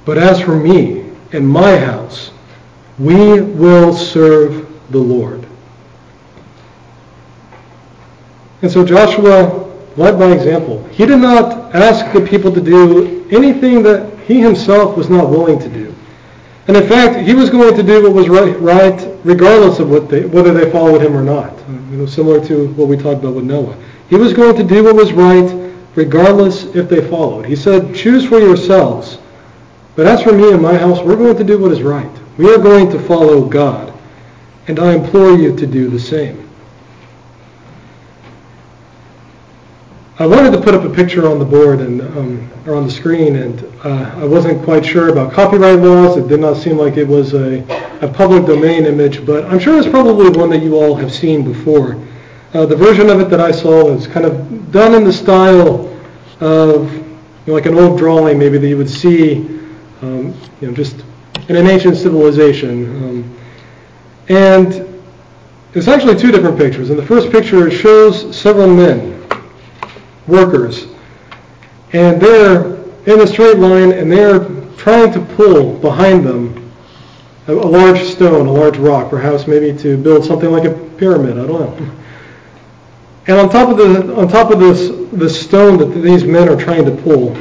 [0.04, 2.31] But as for me and my house,
[2.98, 5.46] we will serve the Lord.
[8.62, 10.85] And so Joshua led by example.
[10.88, 15.59] He did not ask the people to do anything that he himself was not willing
[15.59, 15.94] to do.
[16.66, 20.26] And in fact, he was going to do what was right, right regardless of they,
[20.26, 21.54] whether they followed him or not.
[21.90, 23.77] You know, similar to what we talked about with Noah.
[24.09, 27.46] He was going to do what was right regardless if they followed.
[27.46, 29.18] He said, choose for yourselves.
[29.96, 32.11] But as for me and my house, we're going to do what is right.
[32.37, 33.92] We are going to follow God.
[34.68, 36.47] And I implore you to do the same.
[40.20, 42.90] I wanted to put up a picture on the board and um, or on the
[42.90, 46.16] screen, and uh, I wasn't quite sure about copyright laws.
[46.16, 47.61] It did not seem like it was a,
[48.00, 51.44] a public domain image, but I'm sure it's probably one that you all have seen
[51.44, 52.04] before.
[52.52, 55.87] Uh, the version of it that I saw is kind of done in the style
[56.40, 57.04] of you
[57.46, 59.46] know, like an old drawing, maybe that you would see,
[60.02, 61.04] um, you know, just
[61.48, 62.87] in an ancient civilization.
[63.04, 63.38] Um,
[64.28, 65.00] and
[65.74, 66.90] it's actually two different pictures.
[66.90, 69.17] In the first picture, shows several men
[70.28, 70.86] workers.
[71.92, 72.74] And they're
[73.06, 74.44] in a straight line and they're
[74.76, 76.70] trying to pull behind them
[77.48, 81.38] a, a large stone, a large rock, perhaps maybe to build something like a pyramid.
[81.38, 81.94] I don't know.
[83.26, 86.56] And on top of the on top of this this stone that these men are
[86.56, 87.36] trying to pull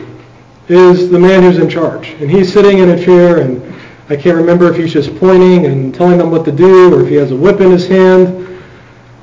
[0.68, 3.62] is the man who's in charge, and he's sitting in a chair, and
[4.10, 7.08] I can't remember if he's just pointing and telling them what to do, or if
[7.08, 8.44] he has a whip in his hand.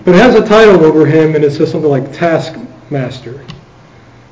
[0.04, 3.44] But it has a title over him, and it says something like taskmaster.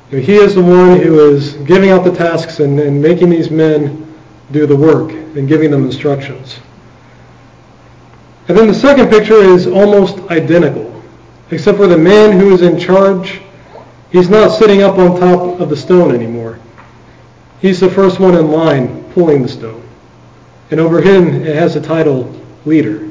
[0.09, 4.13] He is the one who is giving out the tasks and, and making these men
[4.51, 6.59] do the work and giving them instructions.
[8.47, 11.01] And then the second picture is almost identical,
[11.49, 13.41] except for the man who is in charge,
[14.11, 16.59] he's not sitting up on top of the stone anymore.
[17.61, 19.87] He's the first one in line pulling the stone.
[20.69, 22.29] And over him, it has the title
[22.65, 23.07] leader.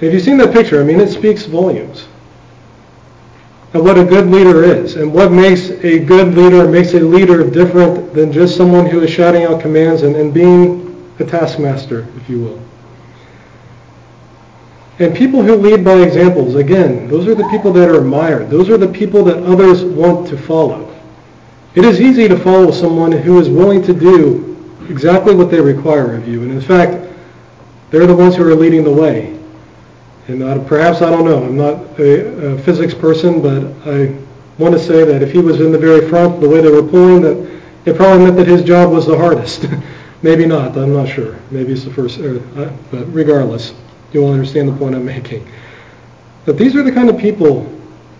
[0.00, 2.06] Have you've seen that picture, I mean, it speaks volumes
[3.72, 7.48] of what a good leader is and what makes a good leader, makes a leader
[7.48, 12.28] different than just someone who is shouting out commands and, and being a taskmaster, if
[12.28, 12.62] you will.
[14.98, 18.50] And people who lead by examples, again, those are the people that are admired.
[18.50, 20.94] Those are the people that others want to follow.
[21.74, 26.14] It is easy to follow someone who is willing to do exactly what they require
[26.16, 26.42] of you.
[26.42, 27.08] And in fact,
[27.90, 29.39] they're the ones who are leading the way.
[30.30, 34.16] And uh, perhaps, I don't know, I'm not a, a, physics person, but I
[34.58, 36.84] want to say that if he was in the very front, the way they were
[36.84, 39.66] pulling, that it probably meant that his job was the hardest.
[40.22, 41.36] Maybe not, I'm not sure.
[41.50, 43.74] Maybe it's the first, er, uh, but regardless,
[44.12, 45.50] you will understand the point I'm making.
[46.44, 47.68] That these are the kind of people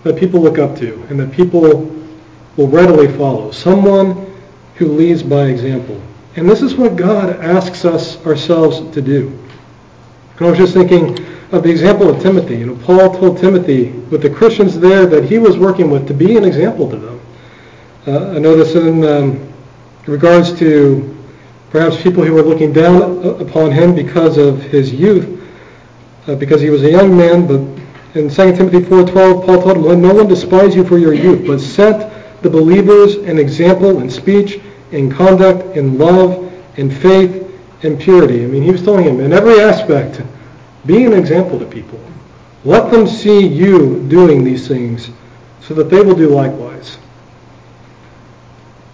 [0.02, 1.60] that people look up to and that people
[2.56, 3.52] will readily follow.
[3.52, 4.34] Someone
[4.74, 6.02] who leads by example.
[6.34, 9.28] And this is what God asks us ourselves to do.
[10.38, 12.56] And I was just thinking, of the example of Timothy.
[12.56, 16.14] You know, Paul told Timothy with the Christians there that he was working with to
[16.14, 17.20] be an example to them.
[18.06, 19.52] Uh, I know this in um,
[20.06, 21.16] regards to
[21.70, 25.40] perhaps people who were looking down upon him because of his youth,
[26.28, 27.46] uh, because he was a young man.
[27.46, 27.60] But
[28.18, 31.46] in 2 Timothy 4:12, Paul told him, "Let no one despise you for your youth,
[31.46, 34.60] but set the believers an example in speech,
[34.92, 36.38] in conduct, in love,
[36.76, 37.44] in faith,
[37.82, 40.22] in purity." I mean, he was telling him in every aspect
[40.86, 42.00] be an example to people.
[42.64, 45.10] Let them see you doing these things
[45.60, 46.98] so that they will do likewise.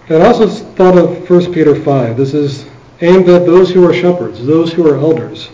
[0.09, 2.16] And I also thought of 1 Peter 5.
[2.16, 2.66] This is
[3.01, 5.49] aimed at those who are shepherds, those who are elders.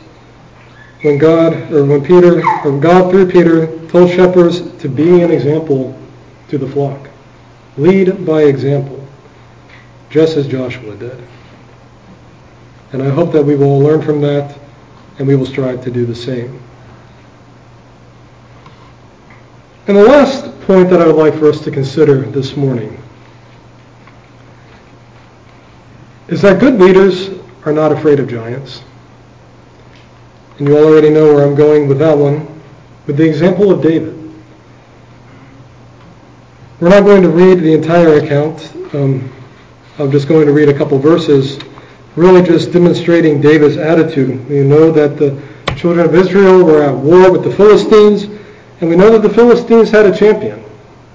[1.02, 5.98] When God, or when Peter, or God through Peter told shepherds to be an example
[6.48, 7.08] to the flock.
[7.76, 9.04] Lead by example,
[10.10, 11.22] just as Joshua did.
[12.92, 14.58] And I hope that we will learn from that
[15.18, 16.60] and we will strive to do the same.
[19.88, 23.02] And the last point that I would like for us to consider this morning
[26.28, 27.30] is that good leaders
[27.64, 28.82] are not afraid of giants.
[30.58, 32.60] And you already know where I'm going with that one,
[33.06, 34.18] with the example of David.
[36.80, 38.72] We're not going to read the entire account.
[38.94, 39.32] Um,
[39.98, 41.58] I'm just going to read a couple verses
[42.16, 44.48] really just demonstrating David's attitude.
[44.48, 45.40] We know that the
[45.76, 48.24] children of Israel were at war with the Philistines,
[48.80, 50.62] and we know that the Philistines had a champion,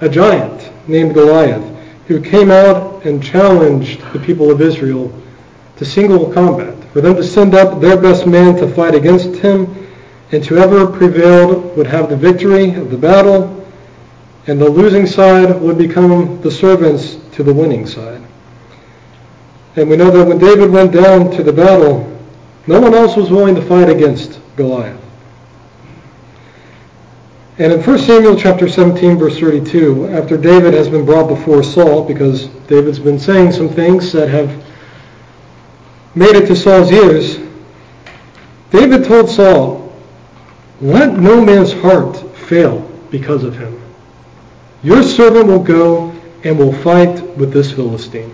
[0.01, 1.63] a giant named Goliath,
[2.07, 5.13] who came out and challenged the people of Israel
[5.75, 9.87] to single combat, for them to send up their best man to fight against him,
[10.31, 13.53] and whoever prevailed would have the victory of the battle,
[14.47, 18.21] and the losing side would become the servants to the winning side.
[19.77, 22.19] And we know that when David went down to the battle,
[22.65, 24.99] no one else was willing to fight against Goliath.
[27.59, 32.03] And in 1 Samuel chapter 17, verse 32, after David has been brought before Saul,
[32.03, 34.49] because David's been saying some things that have
[36.15, 37.37] made it to Saul's ears,
[38.71, 39.95] David told Saul,
[40.81, 42.79] let no man's heart fail
[43.11, 43.79] because of him.
[44.81, 46.11] Your servant will go
[46.43, 48.33] and will fight with this Philistine.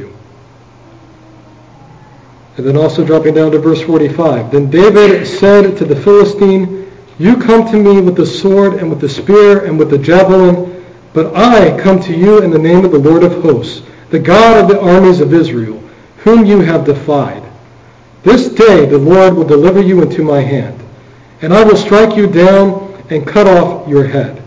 [2.57, 4.51] And then also dropping down to verse 45.
[4.51, 8.99] Then David said to the Philistine, You come to me with the sword and with
[8.99, 10.83] the spear and with the javelin,
[11.13, 14.57] but I come to you in the name of the Lord of hosts, the God
[14.57, 15.81] of the armies of Israel,
[16.17, 17.43] whom you have defied.
[18.23, 20.81] This day the Lord will deliver you into my hand,
[21.41, 24.41] and I will strike you down and cut off your head.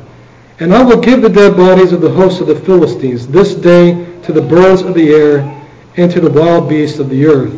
[0.61, 4.07] And I will give the dead bodies of the hosts of the Philistines this day
[4.23, 5.41] to the birds of the air
[5.97, 7.53] and to the wild beasts of the earth,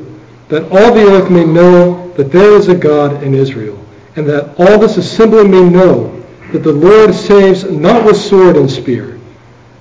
[0.48, 3.78] that all the earth may know that there is a God in Israel,
[4.16, 6.12] and that all this assembly may know
[6.52, 9.18] that the Lord saves not with sword and spear,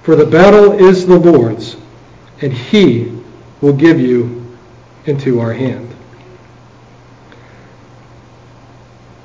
[0.03, 1.77] for the battle is the Lord's,
[2.41, 3.21] and he
[3.61, 4.57] will give you
[5.05, 5.95] into our hand.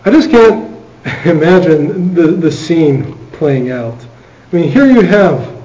[0.05, 0.79] I just can't
[1.27, 4.07] imagine the, the scene playing out.
[4.53, 5.61] I mean, here you have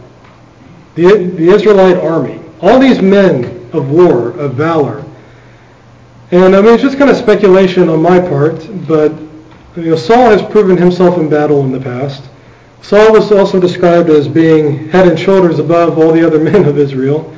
[0.95, 1.03] the,
[1.35, 5.04] the Israelite army, all these men of war, of valor.
[6.31, 9.13] And I mean, it's just kind of speculation on my part, but
[9.75, 12.23] you know, Saul has proven himself in battle in the past.
[12.81, 16.77] Saul was also described as being head and shoulders above all the other men of
[16.77, 17.35] Israel.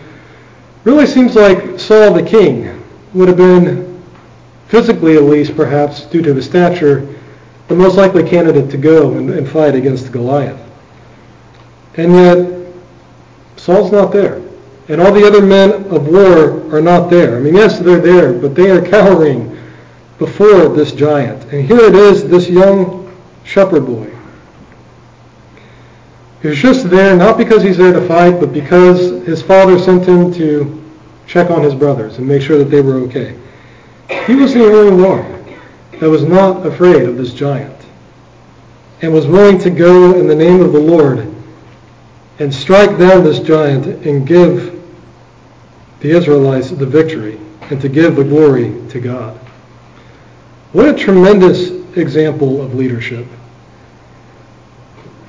[0.86, 2.82] Really seems like Saul the king
[3.14, 4.02] would have been,
[4.68, 7.14] physically at least perhaps, due to his stature,
[7.68, 10.62] the most likely candidate to go and, and fight against Goliath.
[11.96, 12.74] And yet,
[13.58, 14.47] Saul's not there.
[14.90, 17.38] And all the other men of war are not there.
[17.38, 19.58] I mean, yes, they're there, but they are cowering
[20.18, 21.44] before this giant.
[21.52, 23.14] And here it is, this young
[23.44, 24.14] shepherd boy.
[26.42, 30.34] He's just there not because he's there to fight, but because his father sent him
[30.34, 30.84] to
[31.26, 33.38] check on his brothers and make sure that they were okay.
[34.26, 35.58] He was the only one
[36.00, 37.76] that was not afraid of this giant
[39.02, 41.34] and was willing to go in the name of the Lord
[42.40, 44.77] and strike down this giant and give
[46.00, 47.40] the Israelites the victory
[47.70, 49.38] and to give the glory to God.
[50.74, 53.26] What a tremendous example of leadership.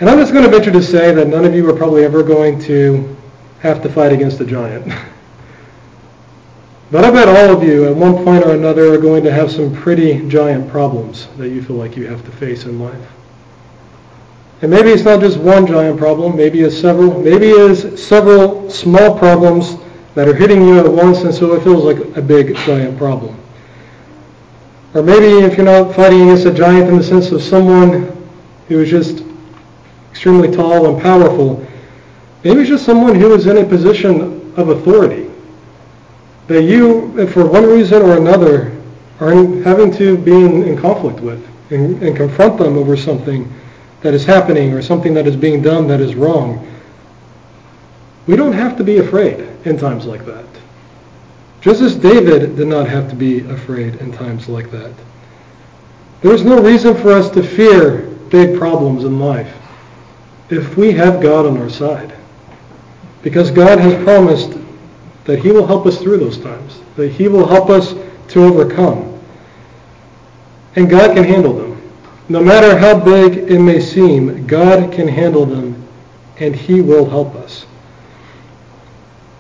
[0.00, 2.22] And I'm just going to venture to say that none of you are probably ever
[2.22, 3.16] going to
[3.60, 4.92] have to fight against a giant.
[6.90, 9.52] But I bet all of you at one point or another are going to have
[9.52, 13.12] some pretty giant problems that you feel like you have to face in life.
[14.62, 19.18] And maybe it's not just one giant problem, maybe it's several, maybe it's several small
[19.18, 19.76] problems
[20.18, 23.38] that are hitting you at once and so it feels like a big giant problem.
[24.92, 28.10] Or maybe if you're not fighting against a giant in the sense of someone
[28.66, 29.22] who is just
[30.10, 31.64] extremely tall and powerful,
[32.42, 35.30] maybe it's just someone who is in a position of authority
[36.48, 38.76] that you, for one reason or another,
[39.20, 39.30] are
[39.62, 43.48] having to be in, in conflict with and, and confront them over something
[44.00, 46.66] that is happening or something that is being done that is wrong.
[48.28, 50.44] We don't have to be afraid in times like that.
[51.62, 54.92] Just as David did not have to be afraid in times like that.
[56.20, 59.56] There is no reason for us to fear big problems in life
[60.50, 62.14] if we have God on our side.
[63.22, 64.58] Because God has promised
[65.24, 67.94] that he will help us through those times, that he will help us
[68.28, 69.18] to overcome.
[70.76, 71.80] And God can handle them.
[72.28, 75.82] No matter how big it may seem, God can handle them,
[76.40, 77.64] and he will help us.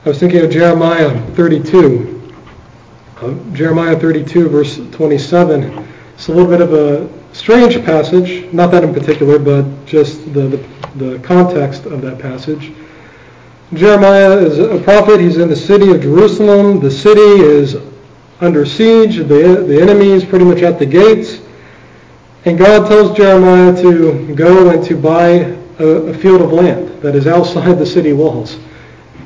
[0.08, 2.32] I was thinking of Jeremiah 32.
[3.20, 5.86] Uh, Jeremiah 32, verse 27.
[6.14, 10.46] It's a little bit of a strange passage, not that in particular, but just the,
[10.48, 12.72] the, the context of that passage.
[13.74, 15.20] Jeremiah is a prophet.
[15.20, 16.80] He's in the city of Jerusalem.
[16.80, 17.76] The city is
[18.40, 19.16] under siege.
[19.18, 21.42] The, the enemy is pretty much at the gates.
[22.46, 27.14] And God tells Jeremiah to go and to buy a, a field of land that
[27.14, 28.58] is outside the city walls.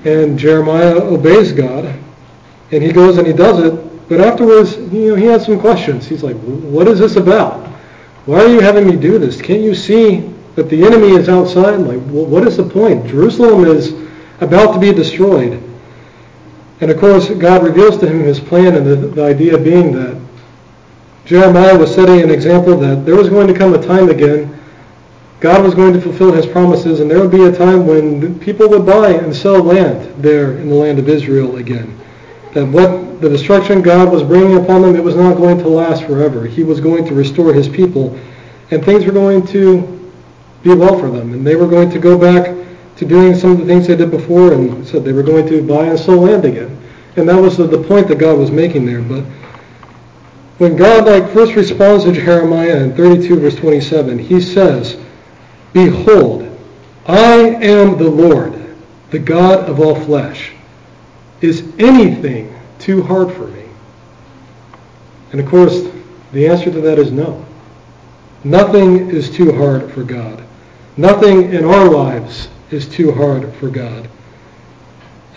[0.04, 1.84] And Jeremiah obeys God.
[2.72, 4.08] And he goes and he does it.
[4.08, 6.06] But afterwards, you know, he has some questions.
[6.06, 7.66] He's like, what is this about?
[8.26, 9.40] Why are you having me do this?
[9.40, 11.76] Can't you see that the enemy is outside?
[11.76, 13.06] Like, what is the point?
[13.06, 13.94] Jerusalem is
[14.40, 15.62] about to be destroyed.
[16.80, 20.20] And of course, God reveals to him his plan, and the, the idea being that
[21.24, 24.58] Jeremiah was setting an example that there was going to come a time again
[25.42, 28.68] God was going to fulfill his promises, and there would be a time when people
[28.68, 31.98] would buy and sell land there in the land of Israel again.
[32.54, 36.04] That what the destruction God was bringing upon them, it was not going to last
[36.04, 36.46] forever.
[36.46, 38.16] He was going to restore his people,
[38.70, 40.12] and things were going to
[40.62, 42.56] be well for them, and they were going to go back
[42.98, 45.60] to doing some of the things they did before, and said they were going to
[45.66, 46.80] buy and sell land again.
[47.16, 49.02] And that was the, point that God was making there.
[49.02, 49.24] But
[50.58, 55.01] when God like first responds to Jeremiah in 32 verse 27, he says,
[55.72, 56.48] Behold,
[57.06, 58.76] I am the Lord,
[59.10, 60.52] the God of all flesh.
[61.40, 63.64] Is anything too hard for me?
[65.32, 65.82] And of course,
[66.32, 67.44] the answer to that is no.
[68.44, 70.44] Nothing is too hard for God.
[70.96, 74.08] Nothing in our lives is too hard for God.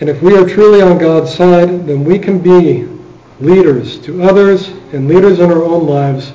[0.00, 2.86] And if we are truly on God's side, then we can be
[3.40, 6.32] leaders to others and leaders in our own lives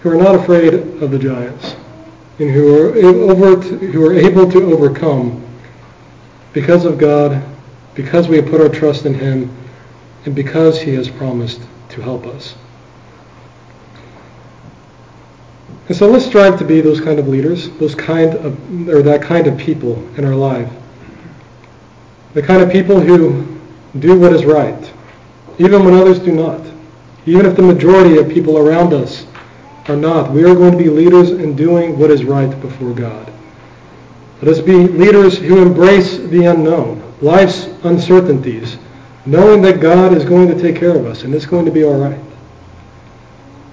[0.00, 1.76] who are not afraid of the giants
[2.40, 2.96] and who are,
[3.30, 5.44] over who are able to overcome
[6.54, 7.42] because of God,
[7.94, 9.54] because we have put our trust in Him,
[10.24, 11.60] and because He has promised
[11.90, 12.56] to help us.
[15.88, 19.22] And so let's strive to be those kind of leaders, those kind of, or that
[19.22, 20.72] kind of people in our life.
[22.32, 23.60] The kind of people who
[23.98, 24.92] do what is right,
[25.58, 26.60] even when others do not.
[27.26, 29.26] Even if the majority of people around us
[29.90, 33.30] are not, we are going to be leaders in doing what is right before God.
[34.40, 38.78] Let us be leaders who embrace the unknown, life's uncertainties,
[39.26, 41.84] knowing that God is going to take care of us and it's going to be
[41.84, 42.18] all right.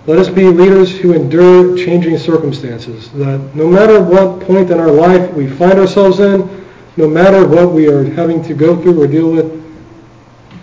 [0.07, 4.91] Let us be leaders who endure changing circumstances, that no matter what point in our
[4.91, 6.65] life we find ourselves in,
[6.97, 9.53] no matter what we are having to go through or deal with,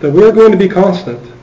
[0.01, 1.34] that we are going to be constant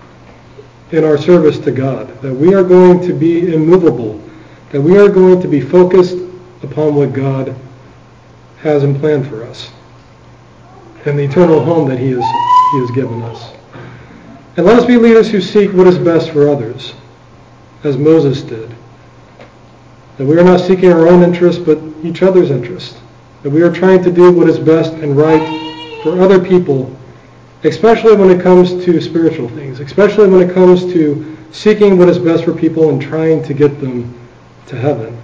[0.93, 4.23] in our service to God, that we are going to be immovable,
[4.71, 6.17] that we are going to be focused
[6.63, 7.55] upon what God
[8.59, 9.71] has in plan for us
[11.05, 12.25] and the eternal home that he has,
[12.73, 13.53] he has given us.
[14.57, 16.95] And let us be leaders who seek what is best for others,
[17.85, 18.75] as Moses did.
[20.19, 22.99] That we are not seeking our own interest, but each other's interest.
[23.43, 26.97] That we are trying to do what is best and right for other people
[27.65, 32.19] especially when it comes to spiritual things, especially when it comes to seeking what is
[32.19, 34.19] best for people and trying to get them
[34.67, 35.17] to heaven.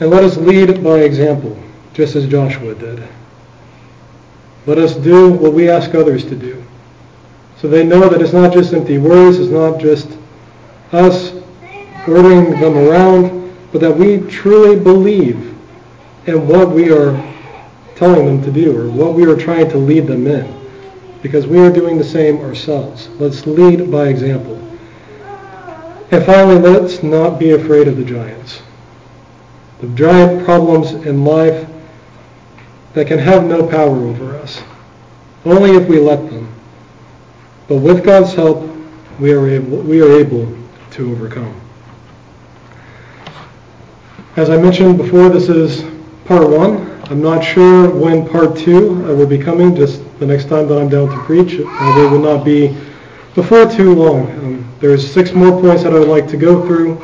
[0.00, 1.60] And let us lead by example,
[1.92, 3.02] just as Joshua did.
[4.66, 6.62] Let us do what we ask others to do.
[7.56, 10.16] So they know that it's not just empty words, it's not just
[10.92, 11.32] us
[12.06, 15.56] ordering them around, but that we truly believe
[16.26, 17.20] in what we are
[17.98, 20.54] telling them to do or what we are trying to lead them in
[21.20, 23.08] because we are doing the same ourselves.
[23.18, 24.54] Let's lead by example.
[26.12, 28.62] And finally, let's not be afraid of the giants.
[29.80, 31.68] The giant problems in life
[32.94, 34.62] that can have no power over us,
[35.44, 36.54] only if we let them.
[37.66, 38.70] But with God's help,
[39.18, 40.56] we are able, we are able
[40.92, 41.60] to overcome.
[44.36, 45.82] As I mentioned before, this is
[46.26, 50.50] part one I'm not sure when part two uh, will be coming, just the next
[50.50, 51.54] time that I'm down to preach.
[51.54, 52.76] Uh, it will not be
[53.34, 54.30] before too long.
[54.32, 57.00] Um, there's six more points that I would like to go through.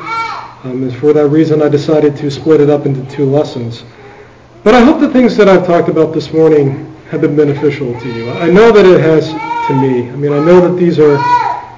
[0.63, 3.83] Um, and for that reason, I decided to split it up into two lessons.
[4.63, 8.13] But I hope the things that I've talked about this morning have been beneficial to
[8.13, 8.29] you.
[8.29, 10.11] I know that it has to me.
[10.11, 11.17] I mean, I know that these are,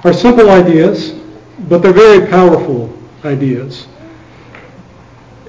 [0.04, 1.12] are simple ideas,
[1.60, 2.92] but they're very powerful
[3.24, 3.86] ideas.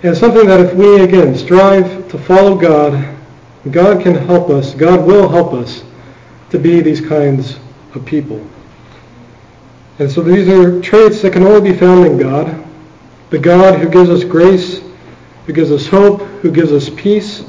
[0.01, 3.17] And something that if we, again, strive to follow God,
[3.71, 5.83] God can help us, God will help us
[6.51, 7.59] to be these kinds
[7.93, 8.45] of people.
[9.99, 12.65] And so these are traits that can only be found in God.
[13.29, 14.81] The God who gives us grace,
[15.45, 17.43] who gives us hope, who gives us peace.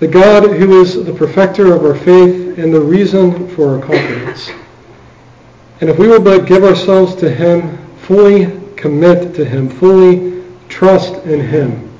[0.00, 4.50] The God who is the perfecter of our faith and the reason for our confidence.
[5.80, 11.14] And if we will but give ourselves to Him, fully commit to Him, fully trust
[11.24, 11.90] in Him,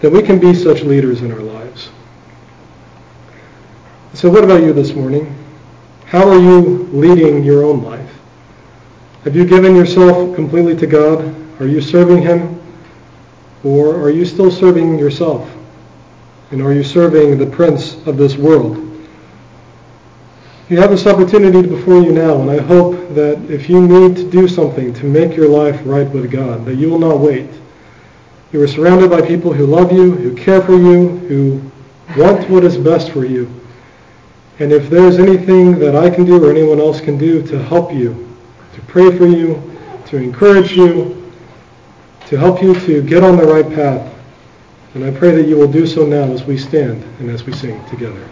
[0.00, 1.90] that we can be such leaders in our lives.
[4.14, 5.36] So what about you this morning?
[6.06, 8.18] How are you leading your own life?
[9.24, 11.34] Have you given yourself completely to God?
[11.60, 12.60] Are you serving Him?
[13.62, 15.48] Or are you still serving yourself?
[16.50, 18.89] And are you serving the prince of this world?
[20.70, 24.30] You have this opportunity before you now, and I hope that if you need to
[24.30, 27.50] do something to make your life right with God, that you will not wait.
[28.52, 31.72] You are surrounded by people who love you, who care for you, who
[32.16, 33.52] want what is best for you.
[34.60, 37.60] And if there is anything that I can do or anyone else can do to
[37.60, 38.32] help you,
[38.74, 41.32] to pray for you, to encourage you,
[42.28, 44.14] to help you to get on the right path.
[44.94, 47.52] And I pray that you will do so now as we stand and as we
[47.54, 48.30] sing together.